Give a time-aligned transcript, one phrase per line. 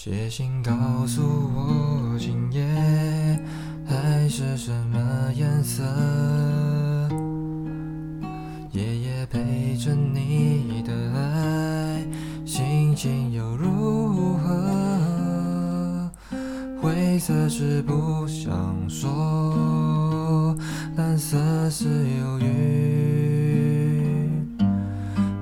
[0.00, 0.70] 写信告
[1.08, 1.20] 诉
[1.56, 2.64] 我今夜
[3.84, 5.82] 海是什么颜色，
[8.70, 12.06] 夜夜陪着你的爱，
[12.46, 16.08] 心情又如何？
[16.80, 20.56] 灰色是不想说，
[20.94, 21.36] 蓝色
[21.68, 24.30] 是忧郁，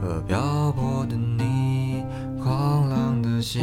[0.03, 2.03] 而漂泊的你，
[2.43, 3.63] 狂浪的心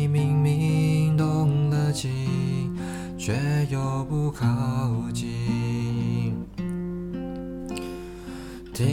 [3.23, 3.37] 却
[3.69, 4.47] 又不靠
[5.13, 6.33] 近？
[8.73, 8.87] 听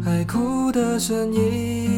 [0.00, 1.90] 海哭的声音，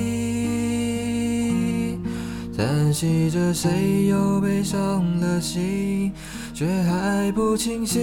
[2.56, 6.10] 叹息着谁又背上了心，
[6.54, 8.00] 却还不清醒。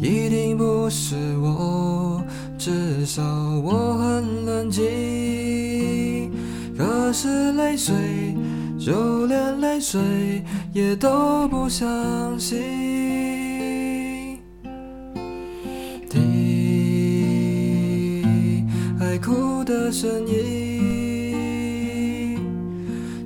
[0.00, 2.24] 一定不是我，
[2.56, 3.22] 至少
[3.62, 5.17] 我很冷静。
[7.20, 7.96] 是泪水，
[8.78, 10.00] 就连泪水
[10.72, 12.60] 也都不相信。
[16.08, 17.08] 听
[19.00, 21.34] 海哭的声音，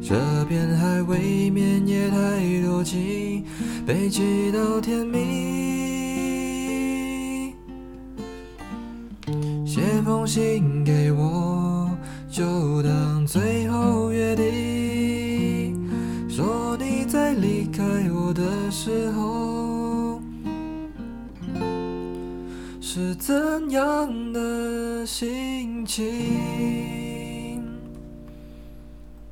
[0.02, 0.14] 这
[0.46, 2.16] 片海未免也太
[2.64, 3.44] 多情，
[3.86, 5.20] 悲剧到天明。
[9.66, 11.51] 写封信给我，
[17.34, 20.20] 离开我的时候，
[22.80, 27.01] 是怎样的心情？